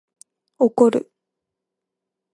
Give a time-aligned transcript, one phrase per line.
[0.57, 1.11] 怒る